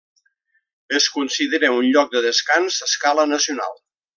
[0.99, 3.79] Es considera un lloc de descans a escala nacional.